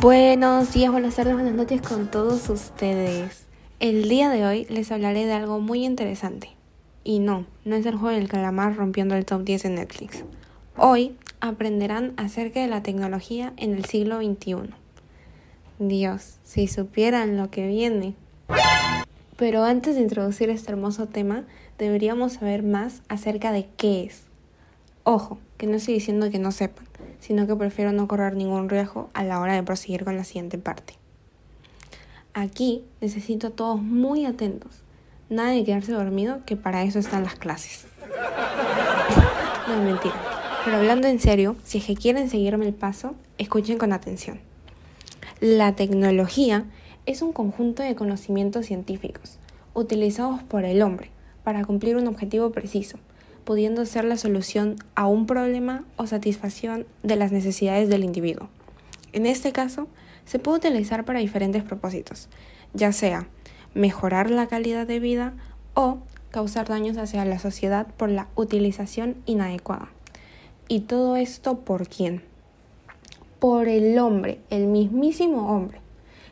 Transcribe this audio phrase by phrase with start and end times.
[0.00, 3.44] Buenos días, buenas tardes, buenas noches con todos ustedes.
[3.80, 6.48] El día de hoy les hablaré de algo muy interesante.
[7.04, 10.24] Y no, no es el juego del calamar rompiendo el top 10 de Netflix.
[10.78, 14.70] Hoy aprenderán acerca de la tecnología en el siglo XXI.
[15.78, 18.14] Dios, si supieran lo que viene.
[19.36, 21.44] Pero antes de introducir este hermoso tema,
[21.76, 24.29] deberíamos saber más acerca de qué es.
[25.04, 26.90] Ojo, que no estoy diciendo que no sepan
[27.20, 30.58] sino que prefiero no correr ningún riesgo a la hora de proseguir con la siguiente
[30.58, 30.94] parte.
[32.32, 34.82] Aquí necesito a todos muy atentos.
[35.28, 37.86] Nada de quedarse dormido, que para eso están las clases.
[39.68, 40.14] no, mentira.
[40.64, 44.40] Pero hablando en serio, si es que quieren seguirme el paso, escuchen con atención.
[45.40, 46.64] La tecnología
[47.06, 49.38] es un conjunto de conocimientos científicos
[49.72, 51.10] utilizados por el hombre
[51.44, 52.98] para cumplir un objetivo preciso
[53.50, 58.48] pudiendo ser la solución a un problema o satisfacción de las necesidades del individuo.
[59.12, 59.88] En este caso,
[60.24, 62.28] se puede utilizar para diferentes propósitos,
[62.74, 63.26] ya sea
[63.74, 65.32] mejorar la calidad de vida
[65.74, 65.98] o
[66.30, 69.88] causar daños hacia la sociedad por la utilización inadecuada.
[70.68, 72.22] ¿Y todo esto por quién?
[73.40, 75.80] Por el hombre, el mismísimo hombre.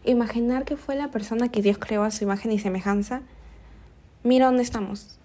[0.04, 3.22] Imaginar que fue la persona que Dios creó a su imagen y semejanza.
[4.22, 5.17] Mira dónde estamos.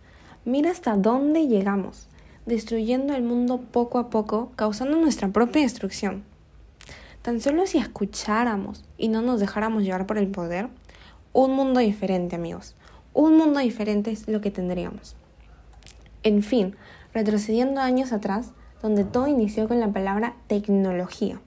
[0.45, 2.07] Mira hasta dónde llegamos,
[2.45, 6.23] destruyendo el mundo poco a poco, causando nuestra propia destrucción.
[7.21, 10.67] Tan solo si escucháramos y no nos dejáramos llevar por el poder,
[11.31, 12.75] un mundo diferente, amigos.
[13.13, 15.15] Un mundo diferente es lo que tendríamos.
[16.23, 16.75] En fin,
[17.13, 21.39] retrocediendo años atrás, donde todo inició con la palabra tecnología.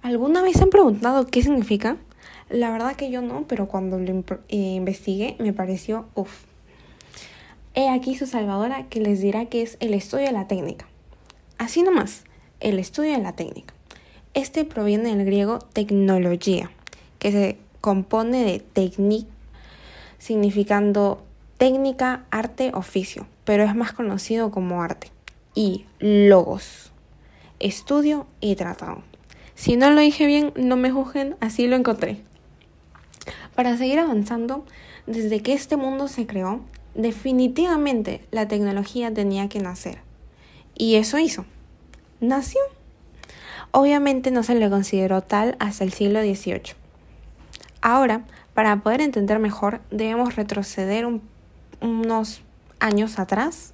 [0.00, 1.98] ¿Alguna vez han preguntado qué significa?
[2.48, 6.44] La verdad que yo no, pero cuando lo eh, investigué me pareció uff,
[7.74, 10.86] He aquí su salvadora que les dirá que es el estudio de la técnica.
[11.56, 12.24] Así nomás,
[12.60, 13.72] el estudio de la técnica.
[14.34, 16.70] Este proviene del griego tecnología,
[17.18, 19.26] que se compone de technic,
[20.18, 21.22] significando
[21.56, 25.08] técnica, arte, oficio, pero es más conocido como arte.
[25.54, 26.92] Y logos,
[27.58, 29.02] estudio y tratado.
[29.54, 32.20] Si no lo dije bien, no me juzguen, así lo encontré.
[33.54, 34.66] Para seguir avanzando,
[35.06, 36.60] desde que este mundo se creó,
[36.94, 39.98] definitivamente la tecnología tenía que nacer.
[40.74, 41.44] Y eso hizo.
[42.20, 42.60] Nació.
[43.70, 46.74] Obviamente no se le consideró tal hasta el siglo XVIII.
[47.80, 51.06] Ahora, para poder entender mejor, debemos retroceder
[51.80, 52.42] unos
[52.80, 53.72] años atrás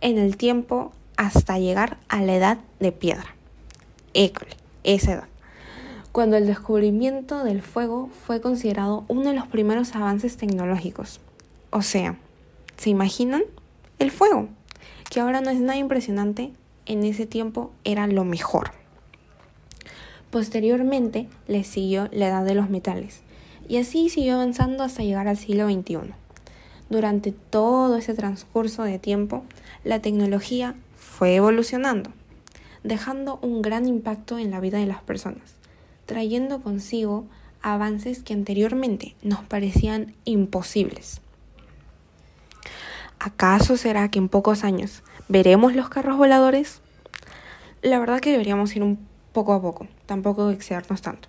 [0.00, 3.34] en el tiempo hasta llegar a la edad de piedra.
[4.14, 4.50] École,
[4.82, 5.28] esa edad.
[6.12, 11.20] Cuando el descubrimiento del fuego fue considerado uno de los primeros avances tecnológicos.
[11.70, 12.16] O sea,
[12.76, 13.42] ¿Se imaginan?
[13.98, 14.48] El fuego,
[15.10, 16.52] que ahora no es nada impresionante,
[16.84, 18.70] en ese tiempo era lo mejor.
[20.30, 23.22] Posteriormente le siguió la edad de los metales
[23.68, 26.12] y así siguió avanzando hasta llegar al siglo XXI.
[26.90, 29.42] Durante todo ese transcurso de tiempo,
[29.82, 32.10] la tecnología fue evolucionando,
[32.84, 35.54] dejando un gran impacto en la vida de las personas,
[36.04, 37.24] trayendo consigo
[37.62, 41.20] avances que anteriormente nos parecían imposibles.
[43.26, 46.80] ¿Acaso será que en pocos años veremos los carros voladores?
[47.82, 51.28] La verdad que deberíamos ir un poco a poco, tampoco excedernos tanto.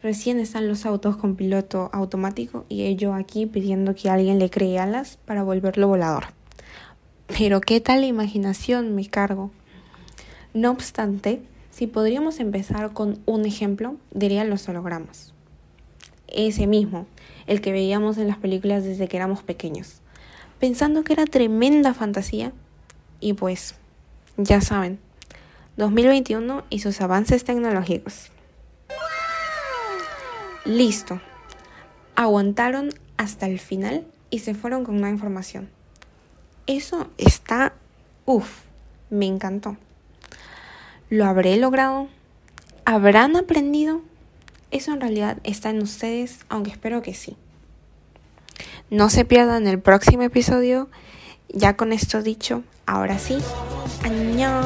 [0.00, 4.78] Recién están los autos con piloto automático y yo aquí pidiendo que alguien le cree
[4.78, 6.26] alas para volverlo volador.
[7.26, 9.50] Pero qué tal imaginación me cargo.
[10.54, 11.42] No obstante,
[11.72, 15.34] si podríamos empezar con un ejemplo, diría los hologramas.
[16.28, 17.08] Ese mismo,
[17.48, 20.00] el que veíamos en las películas desde que éramos pequeños
[20.62, 22.52] pensando que era tremenda fantasía.
[23.18, 23.74] Y pues,
[24.36, 25.00] ya saben,
[25.76, 28.30] 2021 y sus avances tecnológicos.
[30.64, 31.20] Listo.
[32.14, 35.68] Aguantaron hasta el final y se fueron con una información.
[36.68, 37.72] Eso está...
[38.24, 38.60] Uf,
[39.10, 39.76] me encantó.
[41.10, 42.06] ¿Lo habré logrado?
[42.84, 44.00] ¿Habrán aprendido?
[44.70, 47.36] Eso en realidad está en ustedes, aunque espero que sí.
[48.92, 50.90] No se pierdan el próximo episodio.
[51.48, 53.38] Ya con esto dicho, ahora sí,
[54.04, 54.60] año.